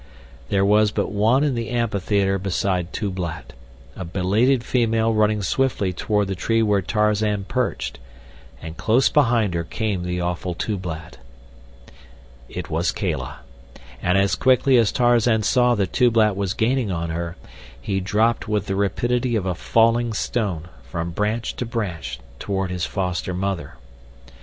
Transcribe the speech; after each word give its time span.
There 0.49 0.65
was 0.65 0.89
but 0.89 1.11
one 1.11 1.43
in 1.43 1.53
the 1.53 1.69
amphitheater 1.69 2.39
beside 2.39 2.91
Tublat, 2.91 3.53
a 3.95 4.03
belated 4.03 4.63
female 4.63 5.13
running 5.13 5.43
swiftly 5.43 5.93
toward 5.93 6.27
the 6.27 6.33
tree 6.33 6.63
where 6.63 6.81
Tarzan 6.81 7.43
perched, 7.43 7.99
and 8.63 8.75
close 8.77 9.09
behind 9.09 9.53
her 9.53 9.63
came 9.63 10.01
the 10.01 10.19
awful 10.19 10.55
Tublat. 10.55 11.19
It 12.49 12.67
was 12.71 12.91
Kala, 12.91 13.41
and 14.01 14.17
as 14.17 14.33
quickly 14.33 14.77
as 14.79 14.91
Tarzan 14.91 15.43
saw 15.43 15.75
that 15.75 15.93
Tublat 15.93 16.35
was 16.35 16.55
gaining 16.55 16.91
on 16.91 17.11
her 17.11 17.37
he 17.79 17.99
dropped 17.99 18.47
with 18.47 18.65
the 18.65 18.75
rapidity 18.75 19.35
of 19.35 19.45
a 19.45 19.53
falling 19.53 20.13
stone, 20.13 20.67
from 20.81 21.11
branch 21.11 21.55
to 21.57 21.65
branch, 21.67 22.19
toward 22.39 22.71
his 22.71 22.87
foster 22.87 23.35
mother. 23.35 23.75